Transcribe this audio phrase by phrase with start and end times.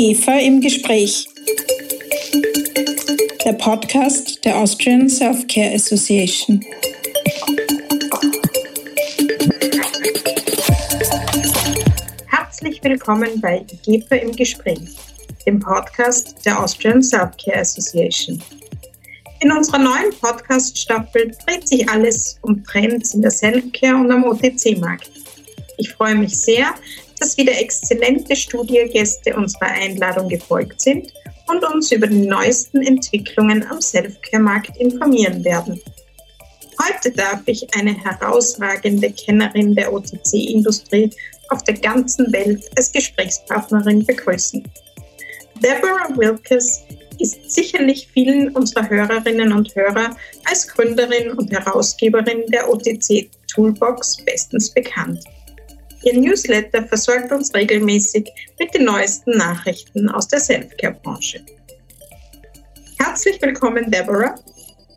[0.00, 1.28] GEFA im Gespräch.
[3.44, 6.64] Der Podcast der Austrian Self-Care Association.
[12.28, 14.96] Herzlich willkommen bei GEFA im Gespräch,
[15.44, 18.42] dem Podcast der Austrian Self-Care Association.
[19.40, 25.10] In unserer neuen Podcast-Staffel dreht sich alles um Trends in der Self-Care und am OTC-Markt.
[25.76, 26.72] Ich freue mich sehr,
[27.20, 31.12] dass wieder exzellente Studiogäste unserer Einladung gefolgt sind
[31.48, 35.80] und uns über die neuesten Entwicklungen am Selfcare-Markt informieren werden.
[36.82, 41.10] Heute darf ich eine herausragende Kennerin der OTC-Industrie
[41.50, 44.66] auf der ganzen Welt als Gesprächspartnerin begrüßen.
[45.56, 46.82] Deborah Wilkes
[47.18, 54.70] ist sicherlich vielen unserer Hörerinnen und Hörer als Gründerin und Herausgeberin der OTC Toolbox bestens
[54.70, 55.22] bekannt.
[56.02, 61.44] Ihr Newsletter versorgt uns regelmäßig mit den neuesten Nachrichten aus der Selfcare-Branche.
[62.98, 64.34] Herzlich willkommen, Deborah.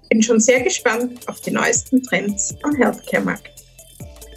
[0.10, 3.50] Bin schon sehr gespannt auf die neuesten Trends am Healthcare-Markt.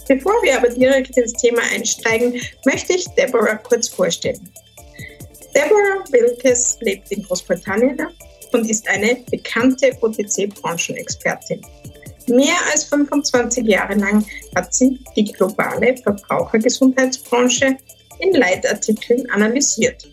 [0.09, 4.51] Bevor wir aber direkt ins Thema einsteigen, möchte ich Deborah kurz vorstellen.
[5.55, 8.09] Deborah Wilkes lebt in Großbritannien
[8.53, 11.65] und ist eine bekannte OTC-Branchenexpertin.
[12.29, 14.25] Mehr als 25 Jahre lang
[14.55, 17.77] hat sie die globale Verbrauchergesundheitsbranche
[18.19, 20.09] in Leitartikeln analysiert.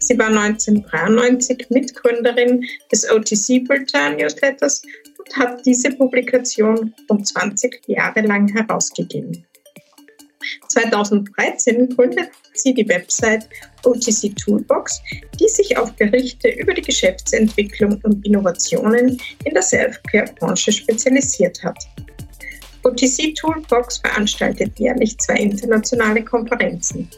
[0.00, 4.82] Sie war 1993 Mitgründerin des OTC Bulletin Newsletters
[5.18, 9.44] und hat diese Publikation rund 20 Jahre lang herausgegeben.
[10.68, 13.48] 2013 gründete sie die Website
[13.84, 15.00] OTC Toolbox,
[15.38, 21.78] die sich auf Berichte über die Geschäftsentwicklung und Innovationen in der Self-Care-Branche spezialisiert hat.
[22.84, 27.08] OTC Toolbox veranstaltet jährlich zwei internationale Konferenzen.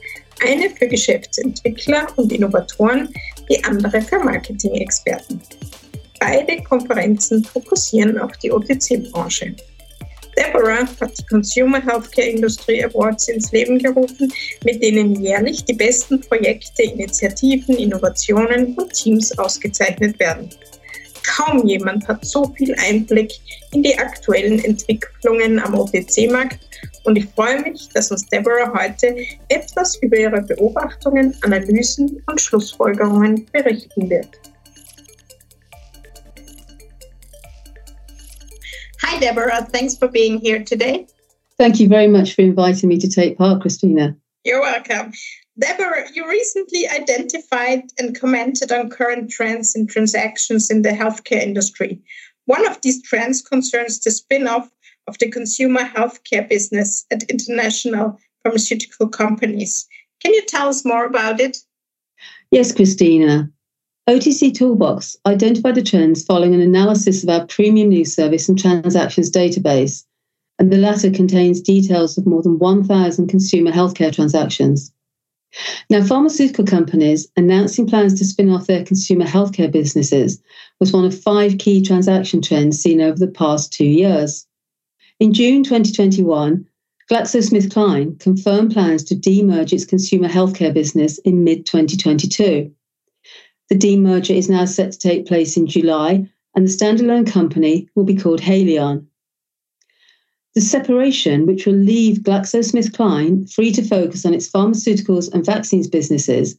[0.42, 3.12] Eine für Geschäftsentwickler und Innovatoren,
[3.48, 5.40] die andere für Marketing-Experten.
[6.18, 9.54] Beide Konferenzen fokussieren auf die OTC-Branche.
[10.40, 14.32] Deborah hat die Consumer Healthcare Industry Awards ins Leben gerufen,
[14.64, 20.48] mit denen jährlich die besten Projekte, Initiativen, Innovationen und Teams ausgezeichnet werden.
[21.36, 23.32] Kaum jemand hat so viel Einblick
[23.72, 26.58] in die aktuellen Entwicklungen am OTC-Markt
[27.04, 29.14] und ich freue mich, dass uns Deborah heute
[29.48, 34.28] etwas über ihre Beobachtungen, Analysen und Schlussfolgerungen berichten wird.
[39.02, 39.64] Hi, Deborah.
[39.64, 41.06] Thanks for being here today.
[41.56, 44.16] Thank you very much for inviting me to take part, Christina.
[44.44, 45.12] You're welcome.
[45.58, 52.00] Deborah, you recently identified and commented on current trends in transactions in the healthcare industry.
[52.46, 54.70] One of these trends concerns the spin off
[55.06, 59.86] of the consumer healthcare business at international pharmaceutical companies.
[60.22, 61.58] Can you tell us more about it?
[62.50, 63.50] Yes, Christina.
[64.08, 69.30] OTC Toolbox identified the trends following an analysis of our premium news service and transactions
[69.30, 70.04] database,
[70.58, 74.92] and the latter contains details of more than 1,000 consumer healthcare transactions.
[75.88, 80.40] Now, pharmaceutical companies announcing plans to spin off their consumer healthcare businesses
[80.78, 84.46] was one of five key transaction trends seen over the past two years.
[85.18, 86.66] In June 2021,
[87.10, 92.72] GlaxoSmithKline confirmed plans to demerge its consumer healthcare business in mid 2022.
[93.70, 98.02] The demerger is now set to take place in July, and the standalone company will
[98.02, 99.06] be called Haleon.
[100.56, 106.56] The separation, which will leave GlaxoSmithKline free to focus on its pharmaceuticals and vaccines businesses,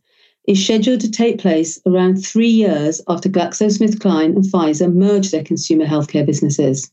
[0.47, 5.85] is scheduled to take place around three years after GlaxoSmithKline and Pfizer merged their consumer
[5.85, 6.89] healthcare businesses.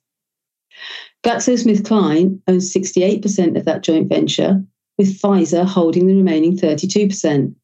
[1.23, 4.65] GlaxoSmithKline owns 68% of that joint venture,
[4.99, 7.55] with Pfizer holding the remaining 32%.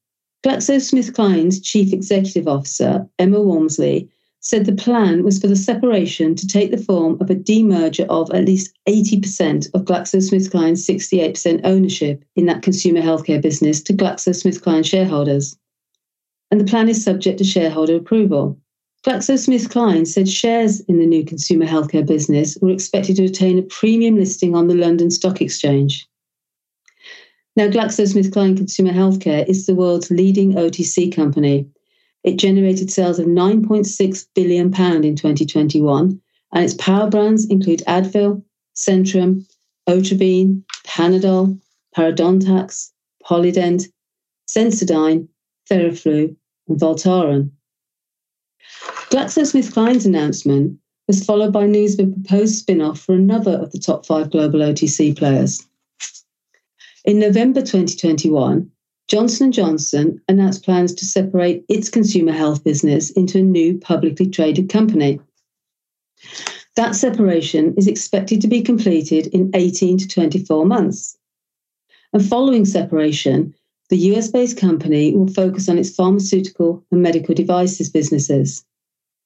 [0.45, 4.07] GlaxoSmithKline's chief executive officer, Emma Walmsley,
[4.41, 8.29] said the plan was for the separation to take the form of a demerger of
[8.29, 15.57] at least 80% of GlaxoSmithKline's 68% ownership in that consumer healthcare business to GlaxoSmithKline shareholders.
[16.51, 18.55] And the plan is subject to shareholder approval.
[19.03, 24.15] GlaxoSmithKline said shares in the new consumer healthcare business were expected to attain a premium
[24.15, 26.07] listing on the London Stock Exchange.
[27.57, 31.65] Now, GlaxoSmithKline Consumer Healthcare is the world's leading OTC company.
[32.25, 36.19] It generated sales of 9.6 billion pound in 2021,
[36.53, 38.43] and its power brands include Advil,
[38.75, 39.45] Centrum,
[39.87, 41.57] Otrivine, Panadol,
[41.95, 42.91] Parodontax,
[43.23, 43.85] Polident,
[44.49, 45.27] Sensodyne,
[45.69, 46.35] Theraflu,
[46.67, 47.51] and Voltaren.
[49.11, 54.05] GlaxoSmithKline's announcement was followed by news of a proposed spin-off for another of the top
[54.05, 55.65] five global OTC players.
[57.05, 58.71] In November 2021,
[59.07, 64.27] Johnson & Johnson announced plans to separate its consumer health business into a new publicly
[64.27, 65.19] traded company.
[66.75, 71.15] That separation is expected to be completed in 18 to 24 months.
[72.11, 73.53] And following separation,
[73.91, 78.65] the US-based company will focus on its pharmaceutical and medical devices businesses.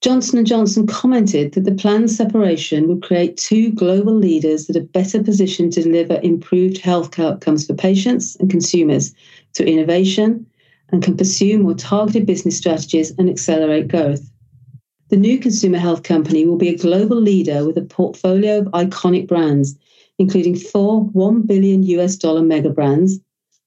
[0.01, 4.81] Johnson & Johnson commented that the planned separation would create two global leaders that are
[4.81, 9.13] better positioned to deliver improved health outcomes for patients and consumers
[9.53, 10.45] through innovation
[10.93, 14.31] and can pursue more targeted business strategies and accelerate growth.
[15.09, 19.27] The new consumer health company will be a global leader with a portfolio of iconic
[19.27, 19.75] brands,
[20.17, 23.19] including four 1 billion US dollar mega brands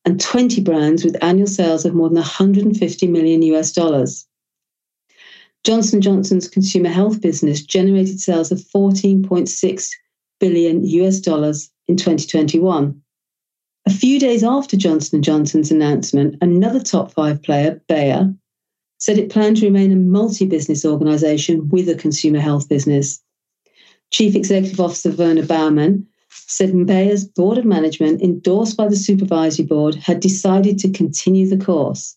[0.06, 4.26] and 20 brands with annual sales of more than 150 million US dollars.
[5.64, 9.91] Johnson Johnson's consumer health business generated sales of 14.6
[10.41, 13.00] billion US dollars in 2021.
[13.87, 18.35] A few days after Johnson Johnson's announcement, another top 5 player, Bayer,
[18.99, 23.20] said it planned to remain a multi-business organization with a consumer health business.
[24.11, 29.94] Chief Executive Officer Werner Baumann said Bayer's board of management, endorsed by the supervisory board,
[29.94, 32.17] had decided to continue the course.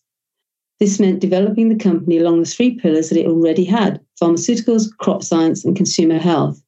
[0.78, 5.22] This meant developing the company along the three pillars that it already had pharmaceuticals, crop
[5.22, 6.62] science, and consumer health.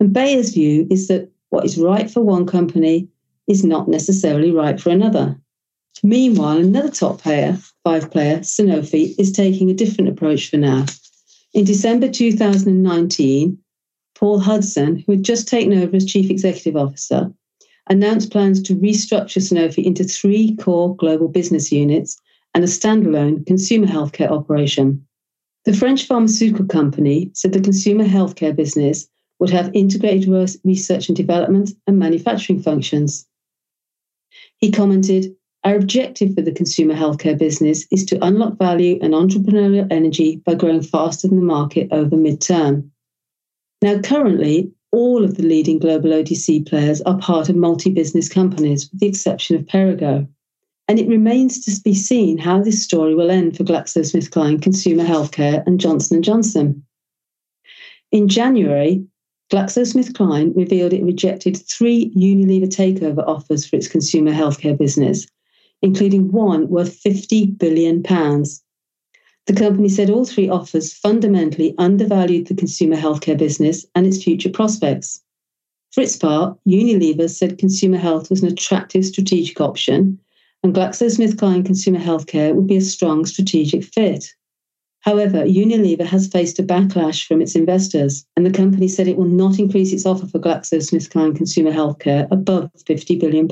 [0.00, 3.08] And Bayer's view is that what is right for one company
[3.46, 5.38] is not necessarily right for another.
[6.02, 10.84] Meanwhile, another top player, five player, Sanofi, is taking a different approach for now.
[11.54, 13.58] In December 2019,
[14.14, 17.32] Paul Hudson, who had just taken over as chief executive officer,
[17.88, 22.20] announced plans to restructure Sanofi into three core global business units
[22.54, 25.04] and a standalone consumer healthcare operation.
[25.64, 29.08] The French pharmaceutical company said the consumer healthcare business
[29.40, 30.28] would have integrated
[30.64, 33.26] research and development and manufacturing functions.
[34.58, 35.34] He commented,
[35.64, 40.54] Our objective for the consumer healthcare business is to unlock value and entrepreneurial energy by
[40.54, 42.90] growing faster than the market over midterm.
[43.82, 48.88] Now, currently, all of the leading global OTC players are part of multi business companies,
[48.90, 50.28] with the exception of Perrigo
[50.88, 55.66] and it remains to be seen how this story will end for GlaxoSmithKline Consumer Healthcare
[55.66, 56.84] and Johnson & Johnson.
[58.12, 59.04] In January,
[59.50, 65.26] GlaxoSmithKline revealed it rejected three Unilever takeover offers for its consumer healthcare business,
[65.80, 68.62] including one worth 50 billion pounds.
[69.46, 74.50] The company said all three offers fundamentally undervalued the consumer healthcare business and its future
[74.50, 75.22] prospects.
[75.92, 80.18] For its part, Unilever said consumer health was an attractive strategic option
[80.64, 84.24] and GlaxoSmithKline Consumer Healthcare would be a strong strategic fit.
[85.00, 89.26] However, Unilever has faced a backlash from its investors, and the company said it will
[89.26, 93.46] not increase its offer for GlaxoSmithKline Consumer Healthcare above £50 billion.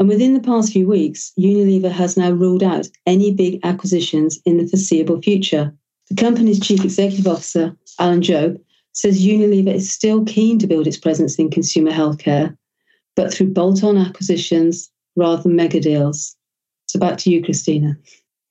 [0.00, 4.56] And within the past few weeks, Unilever has now ruled out any big acquisitions in
[4.56, 5.72] the foreseeable future.
[6.10, 8.60] The company's chief executive officer, Alan Jope,
[8.92, 12.56] says Unilever is still keen to build its presence in consumer healthcare,
[13.14, 16.36] but through bolt on acquisitions rather than mega deals.
[16.86, 17.96] So back to you, Christina.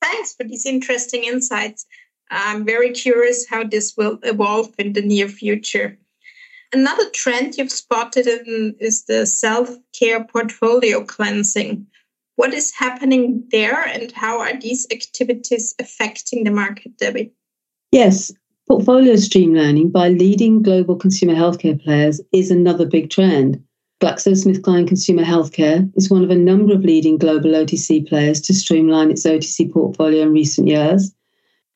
[0.01, 1.85] Thanks for these interesting insights.
[2.29, 5.97] I'm very curious how this will evolve in the near future.
[6.73, 11.87] Another trend you've spotted in, is the self care portfolio cleansing.
[12.35, 17.31] What is happening there, and how are these activities affecting the market, Debbie?
[17.91, 18.31] Yes,
[18.67, 23.63] portfolio streamlining by leading global consumer healthcare players is another big trend.
[23.99, 29.09] GlaxoSmithKline Consumer Healthcare is one of a number of leading global OTC players to streamline
[29.09, 31.15] its OTC portfolio in recent years.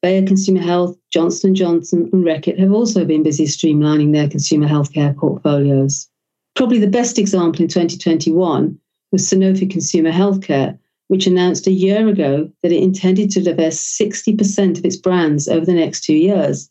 [0.04, 4.68] Bayer Consumer Health, Johnson & Johnson, and Reckitt have also been busy streamlining their consumer
[4.68, 6.08] healthcare portfolios.
[6.56, 8.80] Probably the best example in 2021
[9.12, 14.78] was Sanofi Consumer Healthcare, which announced a year ago that it intended to divest 60%
[14.78, 16.71] of its brands over the next two years.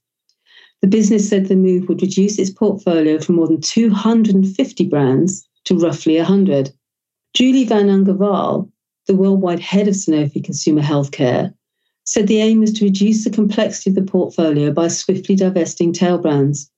[0.83, 5.77] The business said the move would reduce its portfolio from more than 250 brands to
[5.77, 6.73] roughly 100.
[7.35, 8.71] Julie Van Ongevalle,
[9.07, 11.53] the worldwide head of Sanofi Consumer Healthcare,
[12.05, 16.19] said the aim was to reduce the complexity of the portfolio by swiftly divesting tail
[16.19, 16.71] brands.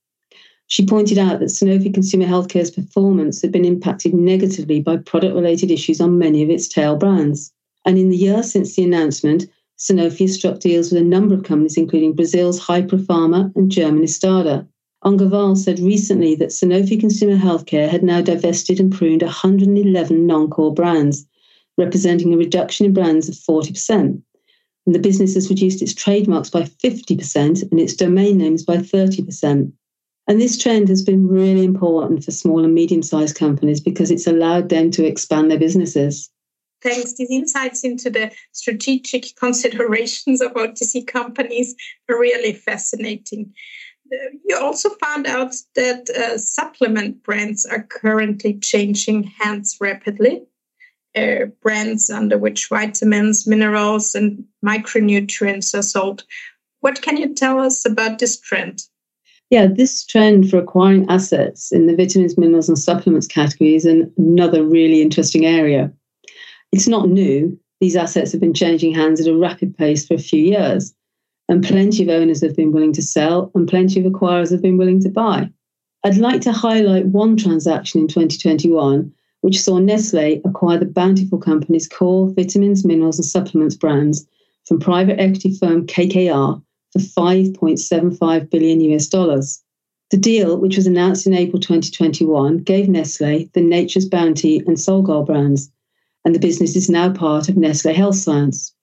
[0.66, 5.71] She pointed out that Sanofi Consumer Healthcare's performance had been impacted negatively by product related
[5.71, 7.52] issues on many of its tail brands.
[7.85, 9.47] And in the year since the announcement,
[9.79, 14.67] Sanofi struck deals with a number of companies, including Brazil's Hypera Pharma and German Stada.
[15.05, 20.73] Ongevalle said recently that Sanofi Consumer Healthcare had now divested and pruned 111 non core
[20.73, 21.26] brands,
[21.76, 24.23] representing a reduction in brands of 40%.
[24.87, 29.73] And the business has reduced its trademarks by 50% and its domain names by 30%.
[30.29, 34.26] And this trend has been really important for small and medium sized companies because it's
[34.26, 36.31] allowed them to expand their businesses.
[36.83, 37.15] Thanks.
[37.15, 41.75] These insights into the strategic considerations of OTC companies
[42.09, 43.53] are really fascinating.
[44.12, 50.43] Uh, you also found out that uh, supplement brands are currently changing hands rapidly.
[51.15, 56.25] Uh, brands under which vitamins, minerals, and micronutrients are sold.
[56.81, 58.83] What can you tell us about this trend?
[59.51, 64.65] Yeah, this trend for acquiring assets in the vitamins, minerals, and supplements category is another
[64.65, 65.93] really interesting area.
[66.73, 67.59] It's not new.
[67.81, 70.95] These assets have been changing hands at a rapid pace for a few years,
[71.49, 74.76] and plenty of owners have been willing to sell, and plenty of acquirers have been
[74.76, 75.50] willing to buy.
[76.05, 79.12] I'd like to highlight one transaction in 2021
[79.43, 84.26] which saw Nestle acquire the Bountiful Company's core vitamins, minerals, and supplements brands
[84.67, 86.62] from private equity firm KKR
[86.93, 89.62] for 5.75 billion US dollars.
[90.11, 95.26] The deal, which was announced in April 2021, gave Nestle the Nature's Bounty and Solgar
[95.26, 95.71] brands,
[96.25, 98.75] and the business is now part of Nestle Health Science.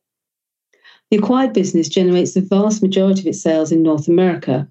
[1.11, 4.67] The acquired business generates the vast majority of its sales in North America.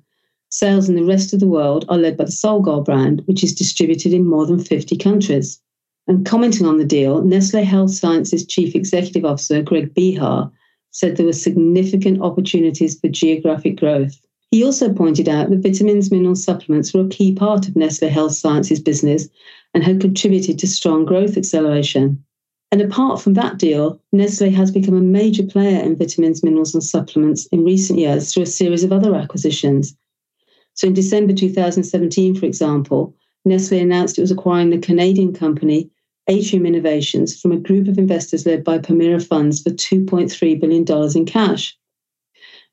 [0.50, 3.54] Sales in the rest of the world are led by the Solgar brand, which is
[3.54, 5.60] distributed in more than 50 countries.
[6.06, 10.50] And commenting on the deal, Nestle Health Sciences Chief Executive Officer Greg Behar
[10.90, 14.18] said there were significant opportunities for geographic growth.
[14.50, 18.32] He also pointed out that vitamins, minerals, supplements were a key part of Nestle Health
[18.32, 19.28] Sciences business
[19.74, 22.24] and had contributed to strong growth acceleration.
[22.70, 26.84] And apart from that deal, Nestle has become a major player in vitamins, minerals, and
[26.84, 29.96] supplements in recent years through a series of other acquisitions.
[30.74, 35.90] So in December 2017, for example, Nestle announced it was acquiring the Canadian company
[36.28, 41.24] Atrium Innovations from a group of investors led by Permira Funds for $2.3 billion in
[41.24, 41.76] cash.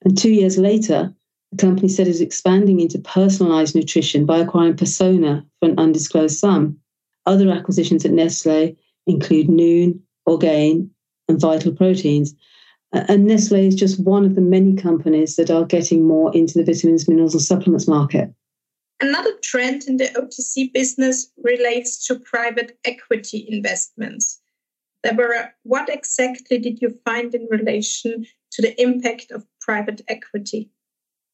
[0.04, 1.14] And two years later,
[1.52, 6.38] the company said it was expanding into personalized nutrition by acquiring Persona for an undisclosed
[6.38, 6.78] sum.
[7.26, 8.76] Other acquisitions at Nestle
[9.08, 10.90] include Nuun, Orgain,
[11.28, 12.34] and Vital Proteins.
[12.92, 16.64] And Nestle is just one of the many companies that are getting more into the
[16.64, 18.34] vitamins, minerals, and supplements market.
[19.02, 24.40] Another trend in the OTC business relates to private equity investments.
[25.04, 30.70] Deborah, what exactly did you find in relation to the impact of private equity?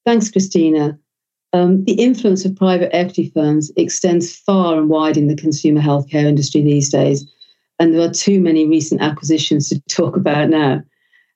[0.05, 0.99] Thanks, Christina.
[1.53, 6.25] Um, the influence of private equity firms extends far and wide in the consumer healthcare
[6.25, 7.29] industry these days,
[7.81, 10.81] and there are too many recent acquisitions to talk about now.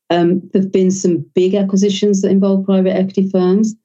[0.10, 3.76] Um, there have been some big acquisitions that involve private equity firms,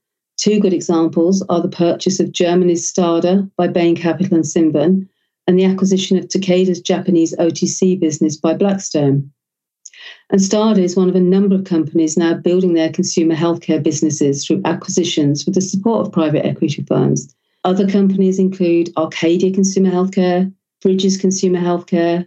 [0.40, 5.06] Two good examples are the purchase of Germany's Stada by Bain Capital and Cinven,
[5.46, 9.30] and the acquisition of Takeda's Japanese OTC business by Blackstone.
[10.30, 14.46] And Stada is one of a number of companies now building their consumer healthcare businesses
[14.46, 17.34] through acquisitions with the support of private equity firms.
[17.64, 20.50] Other companies include Arcadia Consumer Healthcare,
[20.80, 22.26] Bridges Consumer Healthcare,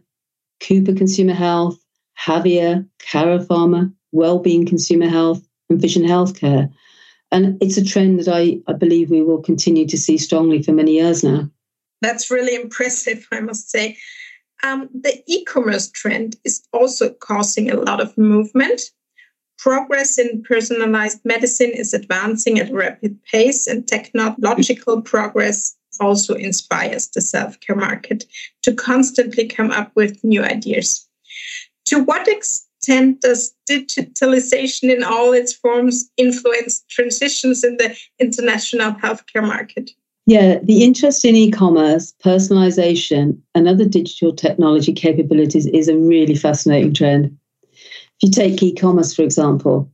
[0.67, 1.77] Cooper Consumer Health,
[2.19, 6.71] Javier, Karo Pharma, Wellbeing Consumer Health, and Vision Healthcare.
[7.31, 10.71] And it's a trend that I, I believe we will continue to see strongly for
[10.71, 11.49] many years now.
[12.01, 13.97] That's really impressive, I must say.
[14.63, 18.81] Um, the e commerce trend is also causing a lot of movement.
[19.57, 27.07] Progress in personalized medicine is advancing at a rapid pace, and technological progress also inspires
[27.09, 28.25] the self care market
[28.61, 31.07] to constantly come up with new ideas.
[31.85, 39.45] To what extent does digitalization in all its forms influence transitions in the international healthcare
[39.45, 39.91] market?
[40.25, 46.35] Yeah, the interest in e commerce, personalization, and other digital technology capabilities is a really
[46.35, 47.37] fascinating trend.
[47.73, 49.91] If you take e commerce, for example,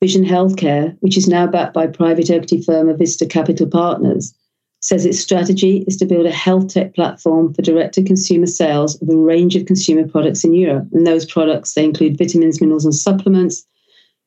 [0.00, 4.34] Vision Healthcare, which is now backed by private equity firm Avista Capital Partners,
[4.80, 9.00] says its strategy is to build a health tech platform for direct to consumer sales
[9.02, 10.88] of a range of consumer products in Europe.
[10.92, 13.66] And those products, they include vitamins, minerals, and supplements,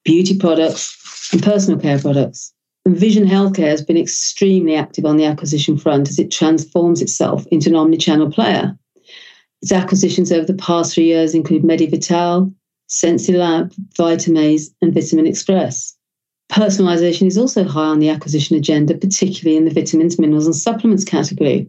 [0.05, 2.53] beauty products, and personal care products.
[2.85, 7.47] And Vision Healthcare has been extremely active on the acquisition front as it transforms itself
[7.47, 8.77] into an omni-channel player.
[9.61, 12.53] Its acquisitions over the past three years include Medivital,
[12.89, 15.95] Sensilab, Vitamaze, and Vitamin Express.
[16.53, 21.03] Personalization is also high on the acquisition agenda, particularly in the vitamins, minerals, and supplements
[21.03, 21.67] category.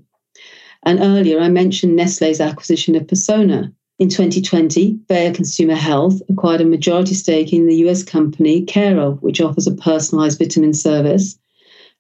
[0.82, 3.72] And earlier, I mentioned Nestle's acquisition of Persona.
[3.98, 9.40] In 2020, Bayer Consumer Health acquired a majority stake in the US company Care/of, which
[9.40, 11.38] offers a personalized vitamin service.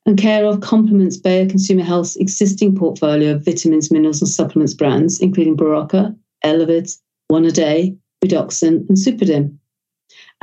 [0.04, 5.56] And Care/of complements Bayer Consumer Health's existing portfolio of vitamins, minerals, and supplements brands, including
[5.56, 6.14] Berocca,
[6.44, 6.94] Elevit,
[7.28, 9.56] One A Day, Redoxon, and Supradyn.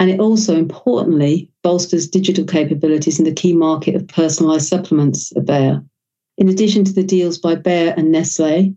[0.02, 5.46] And it also, importantly, bolsters digital capabilities in the key market of personalized supplements at
[5.46, 5.84] Bayer.
[6.40, 8.74] In addition to the deals by Bayer and Nestle,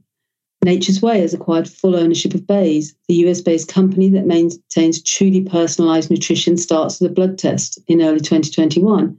[0.62, 5.40] Nature's Way has acquired full ownership of Baze, the US based company that maintains truly
[5.40, 9.16] personalized nutrition starts with a blood test in early 2021.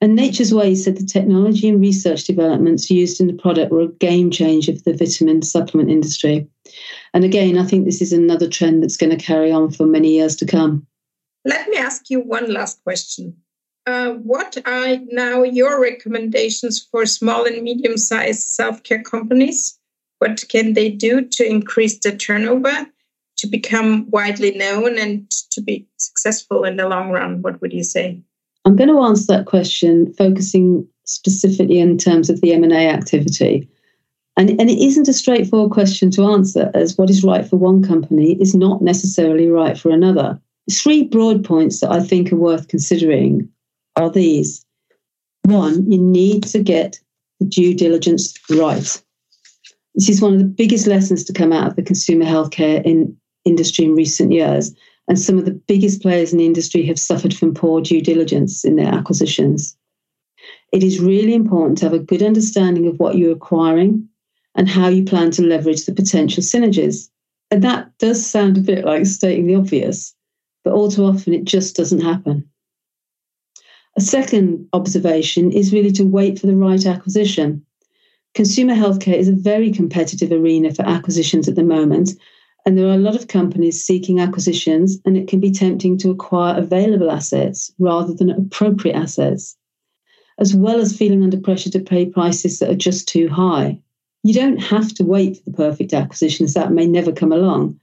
[0.00, 3.92] And Nature's Way said the technology and research developments used in the product were a
[4.00, 6.48] game changer for the vitamin supplement industry.
[7.14, 10.14] And again, I think this is another trend that's going to carry on for many
[10.14, 10.84] years to come.
[11.48, 13.34] Let me ask you one last question.
[13.86, 19.78] Uh, what are now your recommendations for small and medium sized self care companies?
[20.18, 22.86] What can they do to increase the turnover,
[23.38, 27.40] to become widely known, and to be successful in the long run?
[27.40, 28.20] What would you say?
[28.66, 33.66] I'm going to answer that question focusing specifically in terms of the M&A activity.
[34.36, 37.82] And, and it isn't a straightforward question to answer, as what is right for one
[37.82, 40.38] company is not necessarily right for another.
[40.70, 43.48] Three broad points that I think are worth considering
[43.96, 44.64] are these.
[45.44, 47.00] One, you need to get
[47.40, 49.02] the due diligence right.
[49.94, 53.16] This is one of the biggest lessons to come out of the consumer healthcare in
[53.44, 54.74] industry in recent years.
[55.08, 58.64] And some of the biggest players in the industry have suffered from poor due diligence
[58.64, 59.76] in their acquisitions.
[60.70, 64.06] It is really important to have a good understanding of what you're acquiring
[64.54, 67.08] and how you plan to leverage the potential synergies.
[67.50, 70.14] And that does sound a bit like stating the obvious,
[70.68, 72.46] but all too often it just doesn't happen.
[73.96, 77.64] A second observation is really to wait for the right acquisition.
[78.34, 82.10] Consumer healthcare is a very competitive arena for acquisitions at the moment,
[82.66, 86.10] and there are a lot of companies seeking acquisitions, and it can be tempting to
[86.10, 89.56] acquire available assets rather than appropriate assets,
[90.38, 93.80] as well as feeling under pressure to pay prices that are just too high.
[94.22, 97.80] You don't have to wait for the perfect acquisitions that may never come along,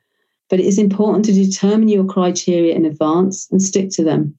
[0.49, 4.35] but it is important to determine your criteria in advance and stick to them.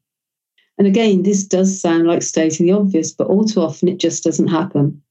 [0.79, 4.25] And again, this does sound like stating the obvious, but all too often it just
[4.25, 5.03] doesn't happen.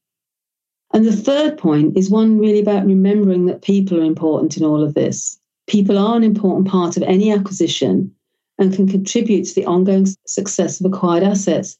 [0.94, 4.84] And the third point is one really about remembering that people are important in all
[4.84, 5.38] of this.
[5.68, 8.14] People are an important part of any acquisition
[8.58, 11.78] and can contribute to the ongoing success of acquired assets,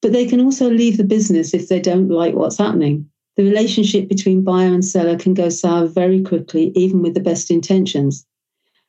[0.00, 3.06] but they can also leave the business if they don't like what's happening.
[3.36, 7.50] The relationship between buyer and seller can go sour very quickly, even with the best
[7.50, 8.24] intentions.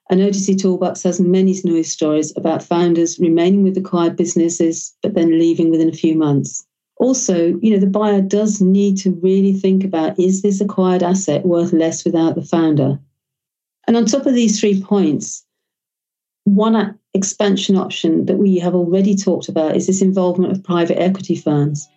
[0.10, 5.39] And OTC Toolbox has many news stories about founders remaining with acquired businesses, but then
[5.39, 6.65] leaving within a few months.
[6.98, 11.46] Also, you know, the buyer does need to really think about is this acquired asset
[11.46, 13.00] worth less without the founder?
[13.88, 15.44] And on top of these three points,
[16.46, 21.36] one expansion option that we have already talked about is this involvement of private equity
[21.36, 21.89] firms.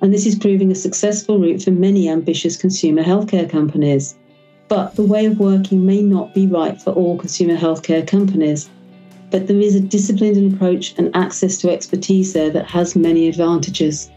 [0.00, 4.16] And this is proving a successful route for many ambitious consumer healthcare companies.
[4.68, 8.70] But the way of working may not be right for all consumer healthcare companies.
[9.30, 14.10] But there is a disciplined approach and access to expertise there that has many advantages.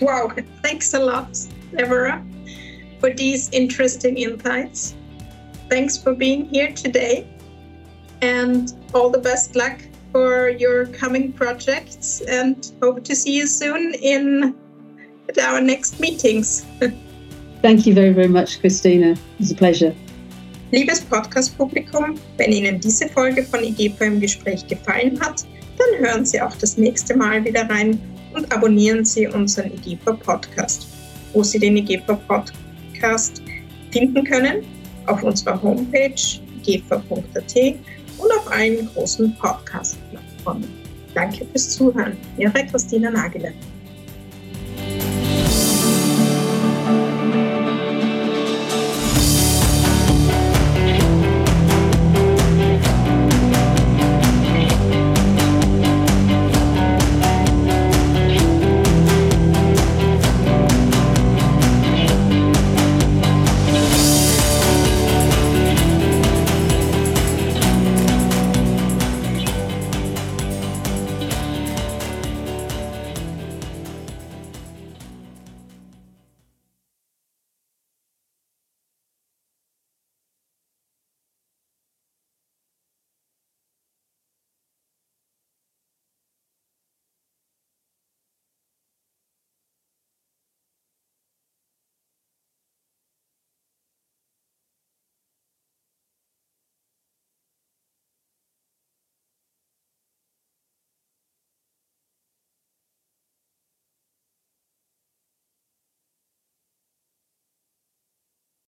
[0.00, 0.30] Wow,
[0.62, 1.38] thanks a lot,
[1.76, 2.24] Deborah,
[3.00, 4.94] for these interesting insights.
[5.68, 7.26] Thanks for being here today,
[8.22, 9.80] and all the best luck
[10.12, 14.54] for your coming projects, and hope to see you soon in
[15.42, 16.64] our next meetings.
[17.66, 19.10] Thank you very, very much, Christina.
[19.10, 19.92] It was a pleasure.
[20.70, 25.44] Liebes Podcast-Publikum, wenn Ihnen diese Folge von IGEPA im Gespräch gefallen hat,
[25.76, 28.00] dann hören Sie auch das nächste Mal wieder rein
[28.34, 30.86] und abonnieren Sie unseren IGEPA Podcast.
[31.32, 33.42] Wo Sie den IGEPA Podcast
[33.90, 34.62] finden können,
[35.06, 36.14] auf unserer Homepage
[36.64, 37.56] igepa.at
[38.18, 40.68] und auf allen großen Podcast-Plattformen.
[41.14, 42.16] Danke fürs Zuhören.
[42.38, 43.52] Ihre Christina Nagele.